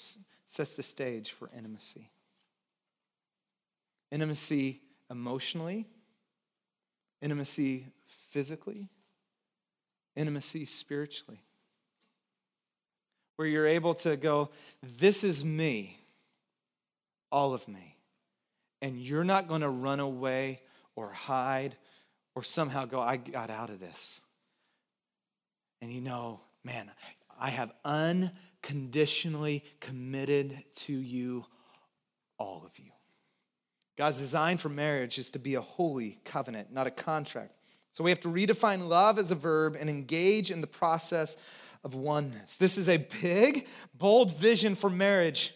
[0.46, 2.10] sets the stage for intimacy.
[4.12, 5.86] Intimacy emotionally,
[7.20, 7.86] intimacy
[8.30, 8.88] physically,
[10.14, 11.40] intimacy spiritually.
[13.36, 14.50] Where you're able to go,
[14.82, 15.98] This is me
[17.30, 17.96] all of me.
[18.82, 20.60] And you're not going to run away
[20.94, 21.76] or hide
[22.34, 24.20] or somehow go, I got out of this.
[25.80, 26.90] And you know, man,
[27.38, 31.44] I have unconditionally committed to you,
[32.38, 32.90] all of you.
[33.96, 37.52] God's design for marriage is to be a holy covenant, not a contract.
[37.92, 41.38] So we have to redefine love as a verb and engage in the process
[41.82, 42.58] of oneness.
[42.58, 45.54] This is a big, bold vision for marriage,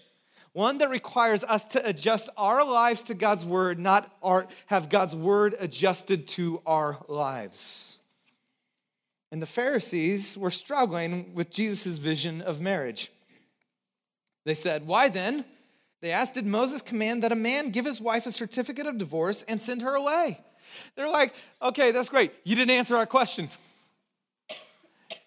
[0.53, 5.15] one that requires us to adjust our lives to God's word, not our, have God's
[5.15, 7.99] word adjusted to our lives.
[9.33, 13.13] And the Pharisees were struggling with Jesus' vision of marriage.
[14.45, 15.45] They said, Why then?
[16.01, 19.43] They asked, Did Moses command that a man give his wife a certificate of divorce
[19.43, 20.41] and send her away?
[20.97, 21.33] They're like,
[21.63, 22.33] Okay, that's great.
[22.43, 23.49] You didn't answer our question.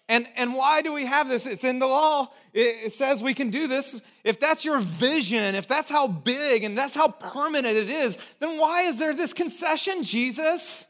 [0.08, 1.46] And, and why do we have this?
[1.46, 2.30] It's in the law.
[2.52, 4.00] It, it says we can do this.
[4.22, 8.58] If that's your vision, if that's how big and that's how permanent it is, then
[8.58, 10.86] why is there this concession, Jesus?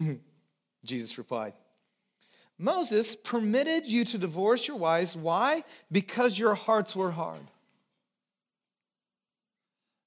[0.84, 1.52] Jesus replied,
[2.58, 5.14] Moses permitted you to divorce your wives.
[5.14, 5.62] Why?
[5.92, 7.42] Because your hearts were hard.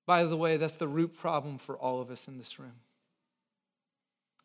[0.08, 2.74] By the way, that's the root problem for all of us in this room.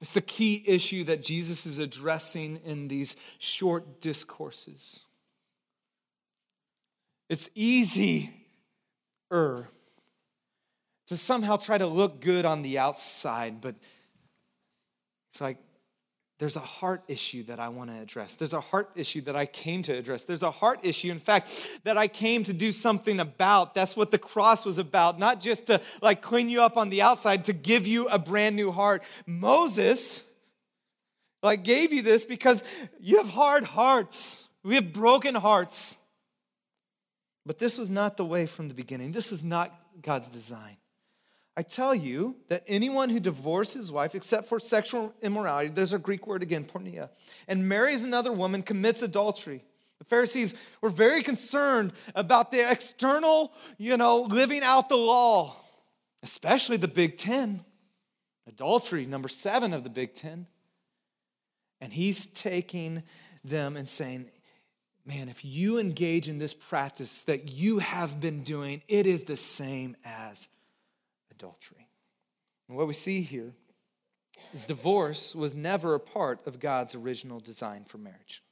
[0.05, 5.01] It's the key issue that Jesus is addressing in these short discourses.
[7.31, 8.29] It's easier
[9.31, 9.67] to
[11.09, 13.77] somehow try to look good on the outside, but
[15.31, 15.57] it's like
[16.45, 18.35] there's a heart issue that I want to address.
[18.35, 20.25] There's a heart issue that I came to address.
[20.25, 23.73] There's a heart issue, in fact, that I came to do something about.
[23.73, 27.01] That's what the cross was about, not just to like clean you up on the
[27.01, 29.05] outside, to give you a brand new heart.
[29.25, 30.23] Moses,
[31.43, 32.63] like, gave you this because
[33.01, 34.45] you have hard hearts.
[34.63, 35.97] We have broken hearts.
[37.47, 39.13] But this was not the way from the beginning.
[39.13, 40.77] This was not God's design.
[41.57, 45.99] I tell you that anyone who divorces his wife, except for sexual immorality, there's a
[45.99, 47.11] Greek word again, porneia,
[47.47, 49.65] and marries another woman, commits adultery.
[49.99, 55.57] The Pharisees were very concerned about the external, you know, living out the law,
[56.23, 57.65] especially the Big Ten.
[58.49, 60.47] Adultery, number seven of the Big Ten.
[61.81, 63.05] And he's taking
[63.45, 64.29] them and saying,
[65.07, 69.37] man, if you engage in this practice that you have been doing, it is the
[69.37, 70.49] same as
[71.45, 71.87] adultery.
[72.69, 73.53] And what we see here
[74.55, 78.43] is divorce was never a part of God's original design for marriage.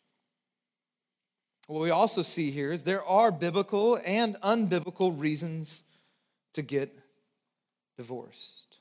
[1.69, 5.85] What we also see here is there are biblical and unbiblical reasons
[6.53, 6.95] to get
[7.97, 8.77] divorced.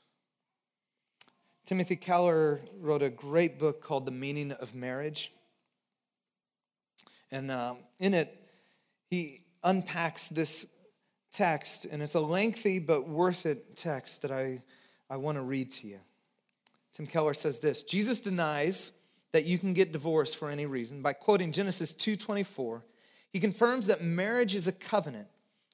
[1.64, 5.32] Timothy Keller wrote a great book called The Meaning of Marriage.
[7.30, 8.46] And um, in it,
[9.08, 10.66] he unpacks this
[11.32, 14.60] text, and it's a lengthy but worth it text that I,
[15.10, 15.98] I want to read to you.
[16.92, 18.92] Tim Keller says this Jesus denies
[19.32, 22.82] that you can get divorced for any reason by quoting Genesis 2:24.
[23.30, 25.26] He confirms that marriage is a covenant.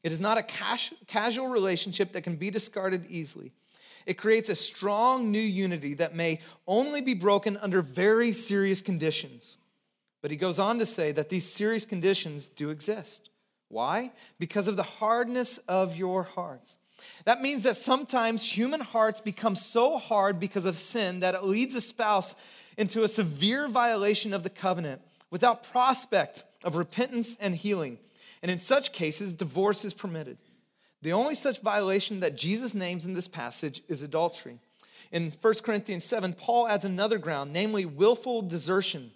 [0.04, 3.52] It is not a cash, casual relationship that can be discarded easily.
[4.06, 9.58] It creates a strong new unity that may only be broken under very serious conditions.
[10.22, 13.28] But he goes on to say that these serious conditions do exist.
[13.68, 14.12] Why?
[14.38, 16.78] Because of the hardness of your hearts.
[17.24, 21.74] That means that sometimes human hearts become so hard because of sin that it leads
[21.74, 22.34] a spouse
[22.76, 27.98] into a severe violation of the covenant without prospect of repentance and healing.
[28.42, 30.38] And in such cases, divorce is permitted.
[31.02, 34.58] The only such violation that Jesus names in this passage is adultery.
[35.12, 39.10] In 1 Corinthians 7, Paul adds another ground, namely willful desertion.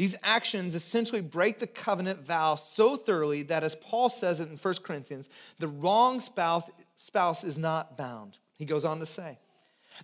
[0.00, 4.56] These actions essentially break the covenant vow so thoroughly that, as Paul says it in
[4.56, 6.62] 1 Corinthians, the wrong spouse,
[6.96, 8.38] spouse is not bound.
[8.56, 9.38] He goes on to say,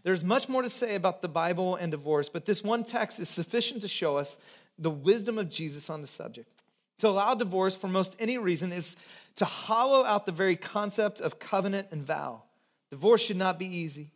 [0.02, 3.30] There's much more to say about the Bible and divorce, but this one text is
[3.30, 4.38] sufficient to show us
[4.78, 6.50] the wisdom of Jesus on the subject.
[6.98, 8.98] To allow divorce for most any reason is
[9.37, 12.42] to hollow out the very concept of covenant and vow.
[12.90, 14.12] Divorce should not be easy.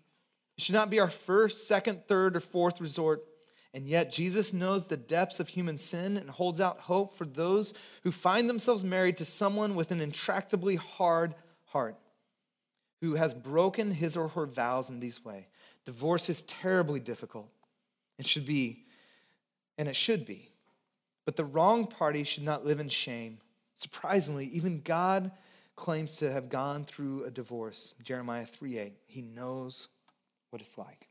[0.59, 3.25] It should not be our first, second, third, or fourth resort.
[3.73, 7.73] And yet, Jesus knows the depths of human sin and holds out hope for those
[8.03, 11.35] who find themselves married to someone with an intractably hard
[11.67, 11.97] heart
[13.01, 15.47] who has broken his or her vows in these way.
[15.87, 17.49] Divorce is terribly difficult.
[18.19, 18.85] It should be,
[19.79, 20.51] and it should be.
[21.25, 23.39] But the wrong party should not live in shame.
[23.75, 25.31] Surprisingly, even God
[25.77, 27.95] claims to have gone through a divorce.
[28.03, 28.93] Jeremiah 3 8.
[29.07, 29.89] He knows
[30.51, 31.09] what it's like.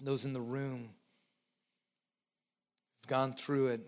[0.00, 0.88] Those in the room
[3.06, 3.80] gone through it,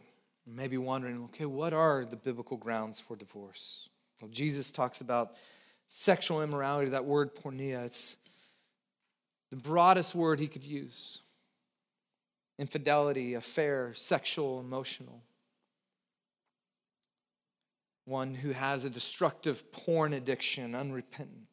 [0.46, 3.88] maybe wondering, okay, what are the biblical grounds for divorce?
[4.20, 5.36] Well, Jesus talks about
[5.88, 7.84] sexual immorality, that word porneia.
[7.84, 8.16] It's
[9.50, 11.20] the broadest word he could use.
[12.58, 15.22] Infidelity, affair, sexual, emotional.
[18.08, 21.46] one who has a destructive porn addiction, unrepentant.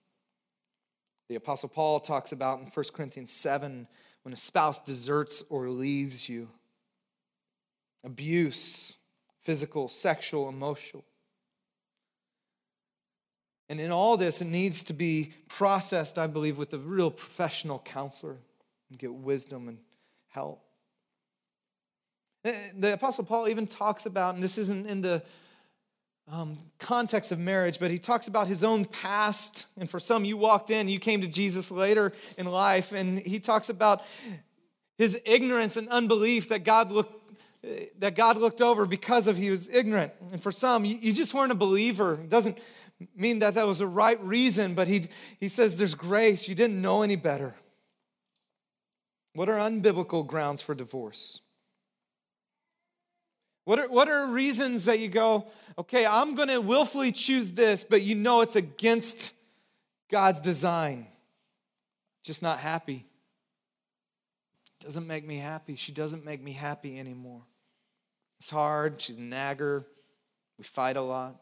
[1.27, 3.87] The Apostle Paul talks about in 1 Corinthians 7
[4.23, 6.47] when a spouse deserts or leaves you
[8.05, 8.93] abuse,
[9.43, 11.03] physical, sexual, emotional.
[13.67, 17.79] And in all this, it needs to be processed, I believe, with a real professional
[17.79, 18.37] counselor
[18.89, 19.79] and get wisdom and
[20.29, 20.61] help.
[22.43, 25.23] Eh, the Apostle Paul even talks about, and this isn't in the
[26.31, 29.65] um, context of marriage, but he talks about his own past.
[29.77, 33.39] And for some, you walked in, you came to Jesus later in life, and he
[33.39, 34.03] talks about
[34.99, 37.24] his ignorance and unbelief that God looked
[37.99, 40.13] that God looked over because of he was ignorant.
[40.31, 42.15] And for some, you, just weren't a believer.
[42.15, 42.57] It doesn't
[43.15, 45.07] mean that that was the right reason, but he,
[45.39, 46.47] he says there's grace.
[46.47, 47.55] You didn't know any better.
[49.33, 51.41] What are unbiblical grounds for divorce?
[53.65, 55.47] What are, what are reasons that you go,
[55.77, 59.33] okay, I'm going to willfully choose this, but you know it's against
[60.09, 61.07] God's design?
[62.23, 63.05] Just not happy.
[64.81, 65.75] Doesn't make me happy.
[65.75, 67.41] She doesn't make me happy anymore.
[68.39, 69.01] It's hard.
[69.01, 69.85] She's a nagger.
[70.57, 71.35] We fight a lot.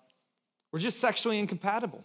[0.72, 2.04] We're just sexually incompatible.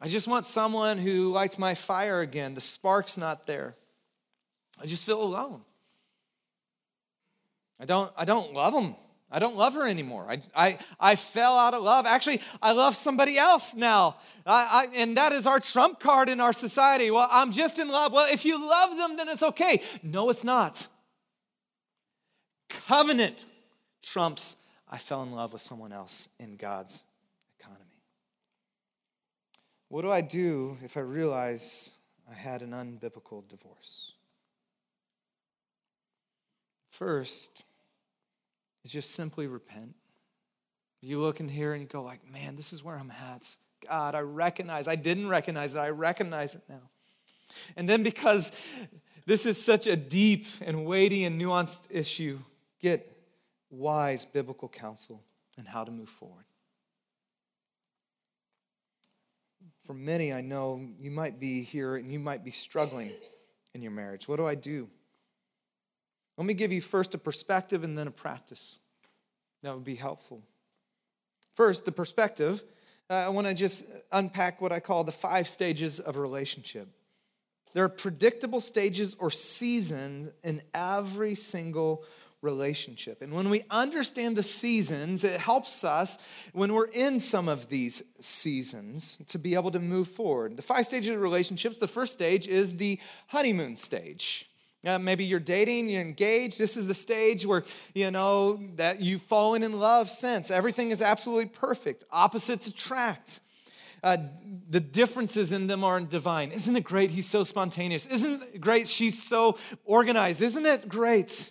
[0.00, 2.54] I just want someone who lights my fire again.
[2.54, 3.74] The spark's not there.
[4.80, 5.62] I just feel alone.
[7.80, 8.94] I don't, I don't love him.
[9.30, 10.26] I don't love her anymore.
[10.28, 12.06] I, I, I fell out of love.
[12.06, 14.16] Actually, I love somebody else now.
[14.44, 17.10] I, I, and that is our trump card in our society.
[17.10, 18.12] Well, I'm just in love.
[18.12, 19.82] Well, if you love them, then it's okay.
[20.02, 20.86] No, it's not.
[22.68, 23.46] Covenant
[24.02, 24.56] trumps
[24.88, 27.04] I fell in love with someone else in God's
[27.58, 27.84] economy.
[29.88, 31.92] What do I do if I realize
[32.30, 34.12] I had an unbiblical divorce?
[36.90, 37.64] First,
[38.84, 39.94] is just simply repent.
[41.02, 43.46] You look in here and you go like, man, this is where I'm at.
[43.86, 44.88] God, I recognize.
[44.88, 45.78] I didn't recognize it.
[45.78, 46.82] I recognize it now.
[47.76, 48.52] And then because
[49.26, 52.38] this is such a deep and weighty and nuanced issue,
[52.86, 53.16] get
[53.70, 55.20] wise biblical counsel
[55.58, 56.44] and how to move forward.
[59.84, 63.10] For many, I know you might be here and you might be struggling
[63.74, 64.28] in your marriage.
[64.28, 64.88] What do I do?
[66.36, 68.78] Let me give you first a perspective and then a practice.
[69.64, 70.40] That would be helpful.
[71.56, 72.62] First, the perspective.
[73.10, 76.88] Uh, I want to just unpack what I call the five stages of a relationship.
[77.72, 82.04] There are predictable stages or seasons in every single
[82.46, 83.20] relationship.
[83.20, 86.16] And when we understand the seasons, it helps us
[86.52, 90.56] when we're in some of these seasons to be able to move forward.
[90.56, 94.48] The five stages of relationships, the first stage is the honeymoon stage.
[94.86, 96.58] Uh, maybe you're dating, you're engaged.
[96.58, 100.50] This is the stage where, you know, that you've fallen in love since.
[100.50, 102.04] Everything is absolutely perfect.
[102.12, 103.40] Opposites attract.
[104.02, 104.18] Uh,
[104.70, 106.52] the differences in them are divine.
[106.52, 107.10] Isn't it great?
[107.10, 108.06] He's so spontaneous.
[108.06, 108.86] Isn't it great?
[108.86, 110.42] She's so organized.
[110.42, 111.50] Isn't it great?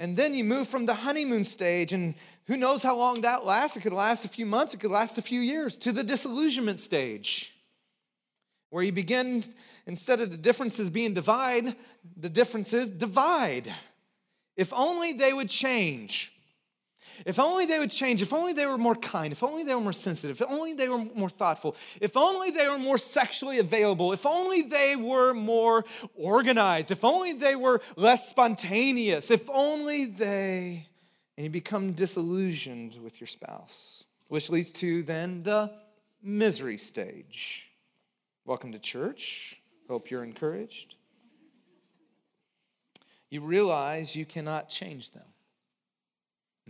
[0.00, 2.14] And then you move from the honeymoon stage, and
[2.46, 3.76] who knows how long that lasts?
[3.76, 6.80] It could last a few months, it could last a few years, to the disillusionment
[6.80, 7.54] stage
[8.70, 9.44] where you begin,
[9.86, 11.76] instead of the differences being divide,
[12.16, 13.70] the differences divide.
[14.56, 16.32] If only they would change.
[17.26, 18.22] If only they would change.
[18.22, 19.32] If only they were more kind.
[19.32, 20.40] If only they were more sensitive.
[20.40, 21.76] If only they were more thoughtful.
[22.00, 24.12] If only they were more sexually available.
[24.12, 26.90] If only they were more organized.
[26.90, 29.30] If only they were less spontaneous.
[29.30, 30.86] If only they.
[31.36, 35.72] And you become disillusioned with your spouse, which leads to then the
[36.22, 37.66] misery stage.
[38.44, 39.60] Welcome to church.
[39.88, 40.94] Hope you're encouraged.
[43.30, 45.22] You realize you cannot change them.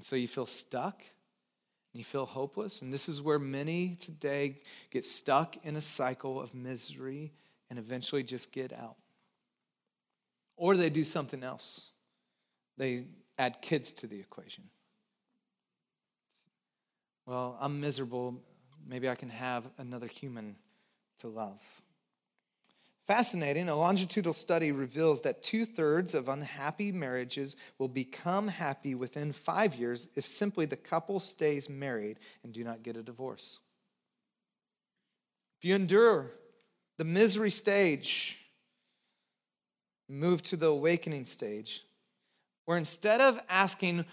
[0.00, 1.02] And so you feel stuck
[1.92, 2.80] and you feel hopeless.
[2.80, 7.34] And this is where many today get stuck in a cycle of misery
[7.68, 8.96] and eventually just get out.
[10.56, 11.82] Or they do something else,
[12.78, 14.64] they add kids to the equation.
[17.26, 18.40] Well, I'm miserable.
[18.88, 20.56] Maybe I can have another human
[21.18, 21.60] to love.
[23.10, 29.32] Fascinating, a longitudinal study reveals that two thirds of unhappy marriages will become happy within
[29.32, 33.58] five years if simply the couple stays married and do not get a divorce.
[35.58, 36.30] If you endure
[36.98, 38.38] the misery stage,
[40.08, 41.82] move to the awakening stage,
[42.66, 44.04] where instead of asking,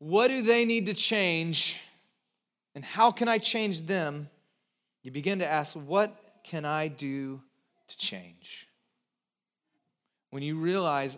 [0.00, 1.80] what do they need to change
[2.74, 4.28] and how can I change them?
[5.04, 7.40] You begin to ask, What can I do
[7.94, 8.68] to change?
[10.30, 11.16] When you realize,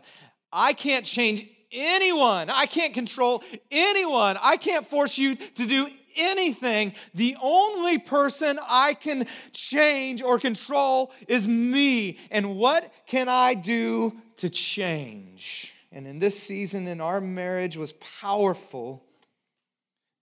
[0.52, 2.50] I can't change anyone.
[2.50, 4.38] I can't control anyone.
[4.40, 6.92] I can't force you to do anything.
[7.14, 12.18] The only person I can change or control is me.
[12.30, 15.72] And what can I do to change?
[15.92, 19.02] And in this season in our marriage was powerful.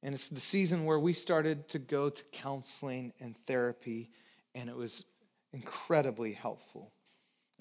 [0.03, 4.11] And it's the season where we started to go to counseling and therapy,
[4.55, 5.05] and it was
[5.55, 6.93] incredibly helpful.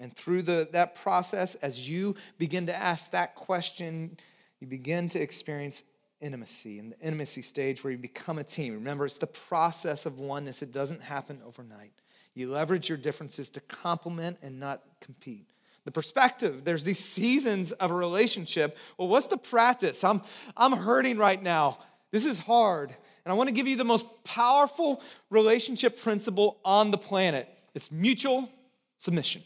[0.00, 4.18] And through the, that process, as you begin to ask that question,
[4.60, 5.84] you begin to experience
[6.20, 8.74] intimacy and the intimacy stage where you become a team.
[8.74, 11.92] Remember, it's the process of oneness, it doesn't happen overnight.
[12.34, 15.46] You leverage your differences to complement and not compete.
[15.84, 18.76] The perspective, there's these seasons of a relationship.
[18.98, 20.02] Well, what's the practice?
[20.02, 20.22] I'm,
[20.56, 21.78] I'm hurting right now.
[22.10, 22.90] This is hard.
[22.90, 27.90] And I want to give you the most powerful relationship principle on the planet it's
[27.90, 28.48] mutual
[28.98, 29.42] submission.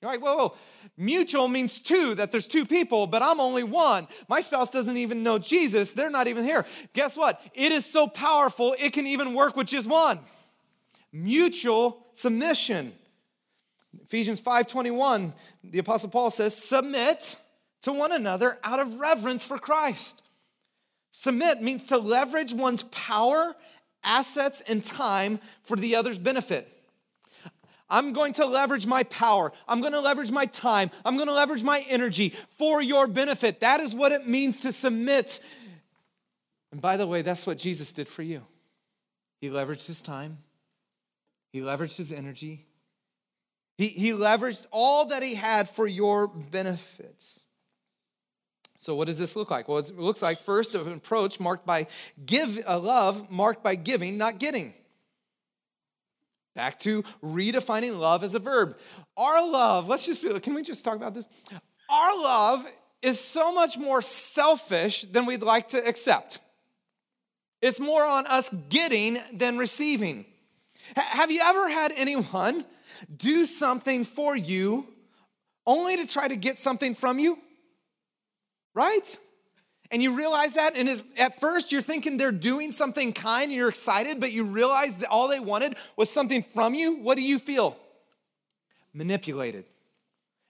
[0.00, 0.54] You're like, whoa, whoa.
[0.96, 4.06] Mutual means two, that there's two people, but I'm only one.
[4.28, 5.92] My spouse doesn't even know Jesus.
[5.92, 6.64] They're not even here.
[6.92, 7.40] Guess what?
[7.54, 10.20] It is so powerful, it can even work with just one.
[11.12, 12.92] Mutual submission.
[14.04, 15.32] Ephesians 5:21,
[15.64, 17.36] the apostle Paul says, "Submit
[17.82, 20.22] to one another out of reverence for Christ."
[21.10, 23.56] Submit means to leverage one's power,
[24.04, 26.75] assets, and time for the other's benefit.
[27.88, 29.52] I'm going to leverage my power.
[29.68, 30.90] I'm going to leverage my time.
[31.04, 33.60] I'm going to leverage my energy for your benefit.
[33.60, 35.40] That is what it means to submit.
[36.72, 38.42] And by the way, that's what Jesus did for you.
[39.40, 40.38] He leveraged his time,
[41.52, 42.66] he leveraged his energy,
[43.78, 47.40] he, he leveraged all that he had for your benefits.
[48.78, 49.68] So, what does this look like?
[49.68, 51.86] Well, it looks like first an approach marked by
[52.24, 54.74] give a love marked by giving, not getting.
[56.56, 58.78] Back to redefining love as a verb.
[59.14, 61.28] Our love, let's just, can we just talk about this?
[61.90, 62.66] Our love
[63.02, 66.38] is so much more selfish than we'd like to accept.
[67.60, 70.24] It's more on us getting than receiving.
[70.96, 72.64] have you ever had anyone
[73.14, 74.86] do something for you
[75.66, 77.38] only to try to get something from you?
[78.74, 79.18] Right?
[79.90, 83.68] And you realize that, and at first you're thinking they're doing something kind and you're
[83.68, 86.96] excited, but you realize that all they wanted was something from you.
[86.96, 87.76] What do you feel?
[88.92, 89.64] Manipulated.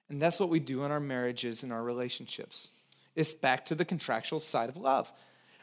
[0.09, 2.69] And that's what we do in our marriages and our relationships.
[3.15, 5.11] It's back to the contractual side of love.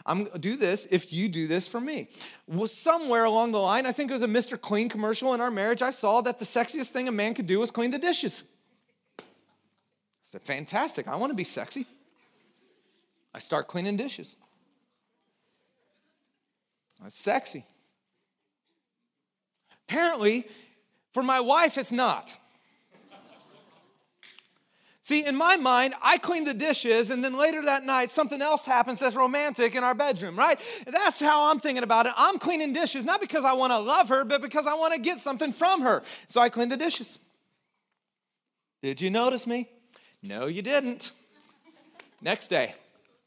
[0.06, 2.10] I'm gonna do this if you do this for me.
[2.48, 4.60] Well, somewhere along the line, I think it was a Mr.
[4.60, 7.60] Clean commercial in our marriage, I saw that the sexiest thing a man could do
[7.60, 8.44] was clean the dishes.
[9.20, 9.24] I
[10.32, 11.08] said, fantastic.
[11.08, 11.86] I want to be sexy.
[13.34, 14.36] I start cleaning dishes.
[17.02, 17.66] That's sexy.
[19.88, 20.48] Apparently,
[21.14, 22.36] for my wife, it's not.
[25.02, 28.66] See, in my mind, I clean the dishes, and then later that night, something else
[28.66, 30.58] happens that's romantic in our bedroom, right?
[30.88, 32.14] That's how I'm thinking about it.
[32.16, 35.00] I'm cleaning dishes, not because I want to love her, but because I want to
[35.02, 36.04] get something from her.
[36.30, 37.20] So I clean the dishes.
[38.82, 39.68] Did you notice me?
[40.22, 41.12] No, you didn't.
[42.22, 42.74] Next day,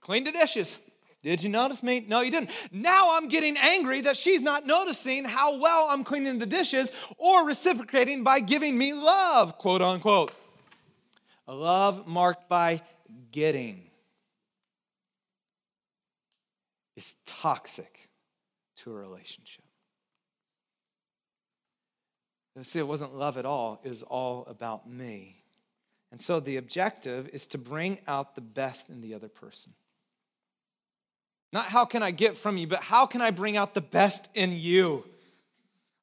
[0.06, 0.78] Clean the dishes.
[1.24, 2.04] Did you notice me?
[2.06, 2.50] No, you didn't.
[2.70, 7.44] Now I'm getting angry that she's not noticing how well I'm cleaning the dishes or
[7.44, 10.30] reciprocating by giving me love, quote unquote.
[11.48, 12.82] A love marked by
[13.32, 13.82] getting
[16.94, 18.08] is toxic
[18.76, 19.64] to a relationship.
[22.62, 25.42] See, it wasn't love at all, it was all about me.
[26.12, 29.72] And so the objective is to bring out the best in the other person.
[31.56, 34.28] Not how can I get from you, but how can I bring out the best
[34.34, 35.04] in you?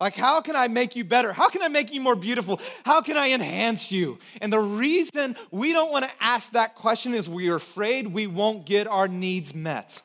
[0.01, 1.32] Like, how can I make you better?
[1.32, 2.60] How can I make you more beautiful?
[2.84, 4.18] How can I enhance you?
[4.41, 8.26] And the reason we don't want to ask that question is we are afraid we
[8.26, 10.01] won't get our needs met.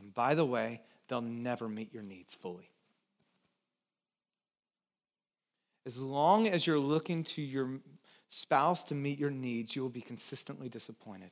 [0.00, 2.68] And by the way, they'll never meet your needs fully.
[5.86, 7.70] As long as you're looking to your
[8.30, 11.30] spouse to meet your needs, you will be consistently disappointed.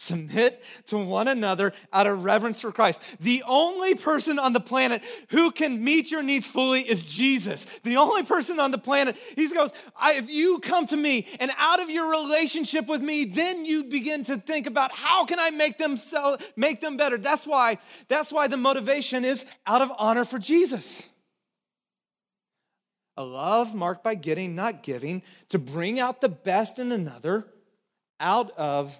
[0.00, 3.02] Submit to one another out of reverence for Christ.
[3.20, 7.66] The only person on the planet who can meet your needs fully is Jesus.
[7.82, 9.18] The only person on the planet.
[9.36, 9.72] He goes,
[10.02, 14.24] if you come to me and out of your relationship with me, then you begin
[14.24, 17.18] to think about how can I make them sell, make them better.
[17.18, 17.76] That's why,
[18.08, 21.10] that's why the motivation is out of honor for Jesus.
[23.18, 27.46] A love marked by getting, not giving, to bring out the best in another
[28.18, 28.98] out of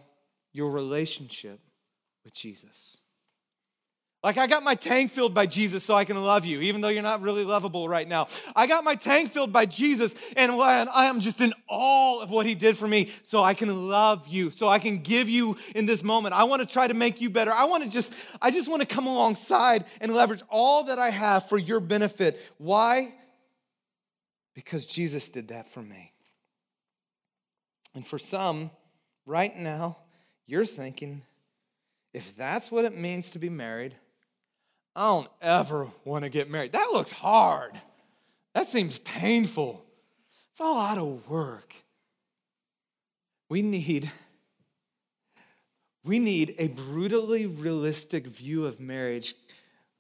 [0.53, 1.61] your relationship
[2.25, 2.97] with Jesus.
[4.23, 6.91] Like, I got my tank filled by Jesus so I can love you, even though
[6.91, 8.29] you're not really lovable right now.
[8.55, 12.45] I got my tank filled by Jesus, and I am just in awe of what
[12.45, 15.87] he did for me so I can love you, so I can give you in
[15.87, 16.35] this moment.
[16.35, 17.51] I want to try to make you better.
[17.51, 21.09] I want to just, I just want to come alongside and leverage all that I
[21.09, 22.39] have for your benefit.
[22.59, 23.15] Why?
[24.55, 26.13] Because Jesus did that for me.
[27.95, 28.71] And for some,
[29.25, 29.97] right now,
[30.51, 31.23] you're thinking,
[32.13, 33.95] if that's what it means to be married,
[34.97, 36.73] I don't ever want to get married.
[36.73, 37.81] That looks hard.
[38.55, 39.85] That seems painful.
[40.51, 41.73] It's a lot of work.
[43.49, 44.11] We need
[46.03, 49.35] we need a brutally realistic view of marriage,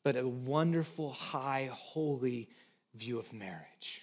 [0.03, 2.49] but a wonderful, high, holy
[2.95, 4.03] view of marriage.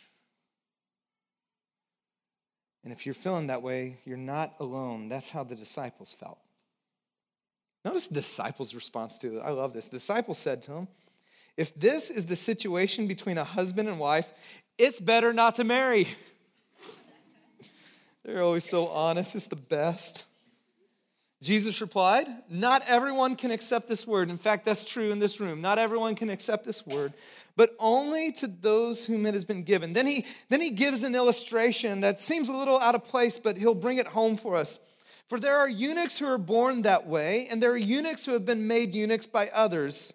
[2.87, 5.09] And if you're feeling that way, you're not alone.
[5.09, 6.37] That's how the disciples felt.
[7.83, 9.41] Notice the disciples' response to it.
[9.41, 9.89] I love this.
[9.89, 10.87] The disciples said to him,
[11.57, 14.31] If this is the situation between a husband and wife,
[14.77, 16.07] it's better not to marry.
[18.23, 20.23] They're always so honest, it's the best.
[21.41, 24.29] Jesus replied, Not everyone can accept this word.
[24.29, 25.61] In fact, that's true in this room.
[25.61, 27.13] Not everyone can accept this word,
[27.55, 29.93] but only to those whom it has been given.
[29.93, 33.57] Then he, then he gives an illustration that seems a little out of place, but
[33.57, 34.79] he'll bring it home for us.
[35.29, 38.45] For there are eunuchs who are born that way, and there are eunuchs who have
[38.45, 40.13] been made eunuchs by others.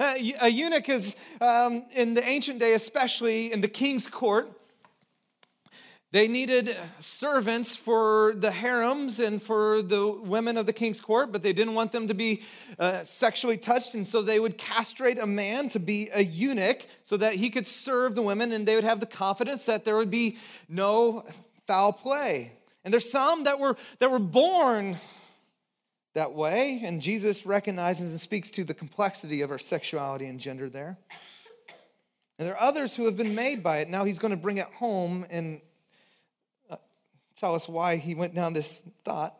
[0.00, 4.50] Uh, a eunuch is, um, in the ancient day, especially in the king's court,
[6.14, 11.42] they needed servants for the harems and for the women of the king's court, but
[11.42, 12.42] they didn't want them to be
[12.78, 13.96] uh, sexually touched.
[13.96, 17.66] And so they would castrate a man to be a eunuch so that he could
[17.66, 20.38] serve the women and they would have the confidence that there would be
[20.68, 21.26] no
[21.66, 22.52] foul play.
[22.84, 24.96] And there's some that were, that were born
[26.14, 30.70] that way, and Jesus recognizes and speaks to the complexity of our sexuality and gender
[30.70, 30.96] there.
[32.38, 33.88] And there are others who have been made by it.
[33.88, 35.60] Now he's going to bring it home and
[37.36, 39.36] tell us why he went down this thought.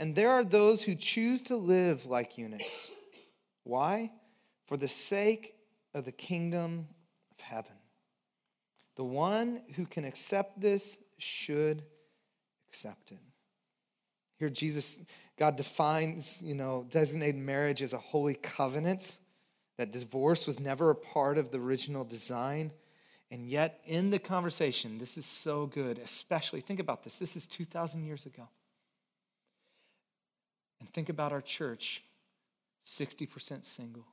[0.00, 2.90] And there are those who choose to live like eunuchs.
[3.62, 4.10] Why?
[4.66, 5.54] For the sake
[5.94, 6.86] of the kingdom
[7.32, 7.72] of heaven.
[8.96, 11.82] The one who can accept this should
[12.68, 13.18] accept it.
[14.38, 15.00] Here, Jesus,
[15.38, 19.18] God defines, you know, designated marriage as a holy covenant,
[19.78, 22.72] that divorce was never a part of the original design.
[23.30, 27.16] And yet, in the conversation, this is so good, especially, think about this.
[27.16, 28.48] This is 2,000 years ago.
[30.80, 32.04] And think about our church
[32.86, 34.06] 60% single.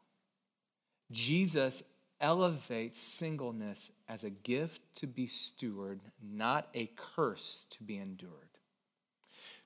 [1.12, 1.84] Jesus
[2.22, 8.32] elevates singleness as a gift to be steward, not a curse to be endured.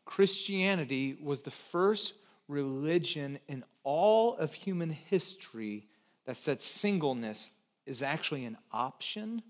[0.06, 2.14] Christianity was the first
[2.48, 5.86] religion in all of human history
[6.26, 7.52] that said singleness
[7.86, 9.42] is actually an option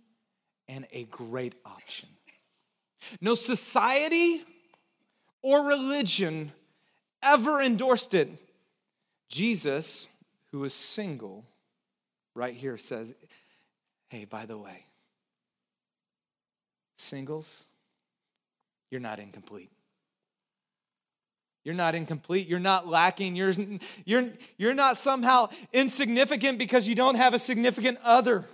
[0.67, 2.09] and a great option.
[3.21, 4.43] No society
[5.41, 6.51] or religion
[7.21, 8.29] ever endorsed it.
[9.29, 10.07] Jesus,
[10.51, 11.45] who is single,
[12.33, 13.13] right here says,
[14.09, 14.85] hey, by the way,
[16.97, 17.65] singles,
[18.89, 19.69] you're not incomplete.
[21.65, 22.47] You're not incomplete.
[22.47, 23.35] You're not lacking.
[23.35, 23.53] You're,
[24.05, 28.45] you're, you're not somehow insignificant because you don't have a significant other.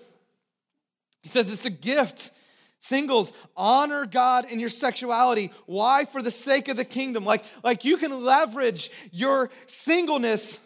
[1.21, 2.31] He says it's a gift.
[2.79, 5.51] Singles, honor God in your sexuality.
[5.65, 6.05] Why?
[6.05, 7.25] For the sake of the kingdom.
[7.25, 10.59] Like, like you can leverage your singleness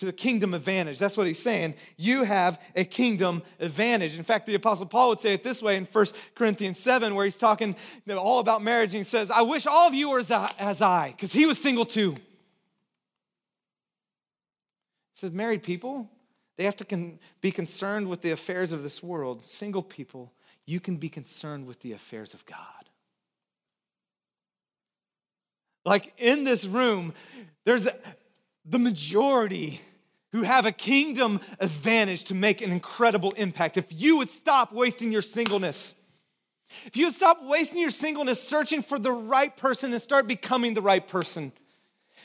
[0.00, 0.98] to the kingdom advantage.
[0.98, 1.74] That's what he's saying.
[1.98, 4.16] You have a kingdom advantage.
[4.16, 7.26] In fact, the Apostle Paul would say it this way in 1 Corinthians 7, where
[7.26, 7.76] he's talking
[8.08, 8.94] all about marriage.
[8.94, 11.84] And he says, I wish all of you were as I, because he was single
[11.84, 12.12] too.
[12.12, 12.20] He
[15.12, 16.08] says, married people,
[16.56, 19.46] they have to con- be concerned with the affairs of this world.
[19.46, 20.32] Single people,
[20.64, 22.56] you can be concerned with the affairs of God.
[25.84, 27.12] Like in this room,
[27.66, 27.86] there's
[28.64, 29.82] the majority
[30.32, 33.76] who have a kingdom advantage to make an incredible impact.
[33.76, 35.94] If you would stop wasting your singleness,
[36.84, 40.74] if you would stop wasting your singleness searching for the right person and start becoming
[40.74, 41.52] the right person,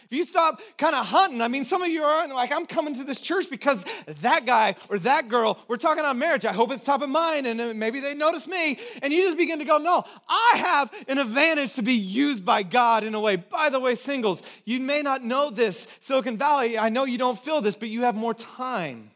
[0.06, 2.94] if you stop kind of hunting, I mean, some of you are like, I'm coming
[2.96, 3.86] to this church because
[4.22, 6.46] that guy or that girl, we're talking on marriage.
[6.46, 8.78] I hope it's top of mind and uh, maybe they notice me.
[9.02, 12.62] And you just begin to go, no, I have an advantage to be used by
[12.62, 13.36] God in a way.
[13.36, 15.88] By the way, singles, you may not know this.
[16.02, 19.10] Silicon Valley, I know you don't feel this, but you have more time.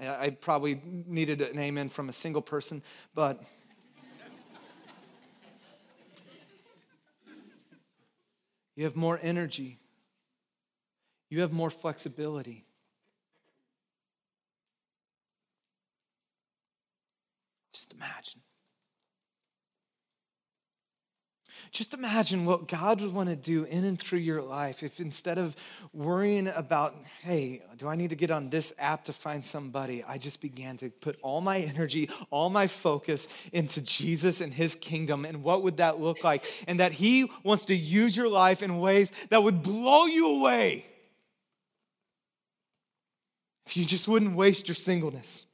[0.00, 2.82] I probably needed an amen from a single person,
[3.14, 3.40] but.
[8.76, 9.78] You have more energy.
[11.30, 12.64] You have more flexibility.
[17.72, 18.45] Just imagine.
[21.72, 25.38] Just imagine what God would want to do in and through your life if instead
[25.38, 25.56] of
[25.92, 30.18] worrying about, hey, do I need to get on this app to find somebody, I
[30.18, 35.24] just began to put all my energy, all my focus into Jesus and his kingdom
[35.24, 36.44] and what would that look like?
[36.68, 40.86] And that he wants to use your life in ways that would blow you away.
[43.66, 45.46] If you just wouldn't waste your singleness,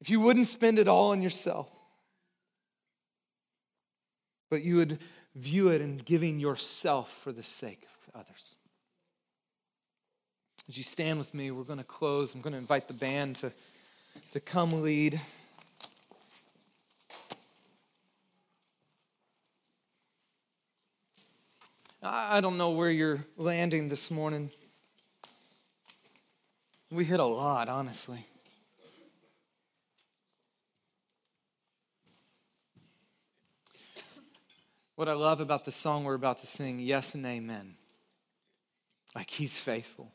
[0.00, 1.68] if you wouldn't spend it all on yourself
[4.50, 4.98] but you would
[5.34, 8.56] view it in giving yourself for the sake of others.
[10.68, 12.34] As you stand with me, we're going to close.
[12.34, 13.52] I'm going to invite the band to,
[14.32, 15.20] to come lead.
[22.02, 24.50] I don't know where you're landing this morning.
[26.90, 28.24] We hit a lot, honestly.
[34.96, 37.74] What I love about the song we're about to sing, Yes and Amen,
[39.14, 40.10] like he's faithful.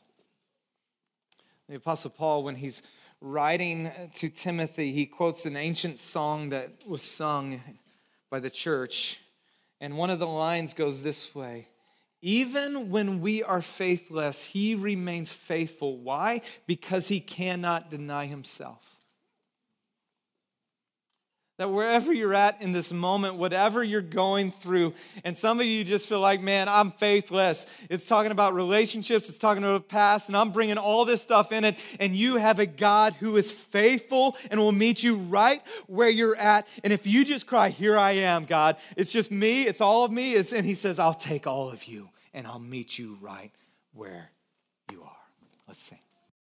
[1.68, 2.82] The Apostle Paul, when he's
[3.20, 7.60] writing to Timothy, he quotes an ancient song that was sung
[8.28, 9.20] by the church.
[9.80, 11.68] And one of the lines goes this way
[12.20, 15.98] Even when we are faithless, he remains faithful.
[15.98, 16.40] Why?
[16.66, 18.84] Because he cannot deny himself.
[21.58, 25.84] That wherever you're at in this moment, whatever you're going through, and some of you
[25.84, 27.66] just feel like, man, I'm faithless.
[27.90, 31.52] It's talking about relationships, it's talking about the past, and I'm bringing all this stuff
[31.52, 31.76] in it.
[32.00, 36.36] And you have a God who is faithful and will meet you right where you're
[36.36, 36.66] at.
[36.84, 40.10] And if you just cry, Here I am, God, it's just me, it's all of
[40.10, 40.32] me.
[40.32, 43.52] It's, and He says, I'll take all of you and I'll meet you right
[43.92, 44.30] where
[44.90, 45.16] you are.
[45.68, 45.98] Let's sing.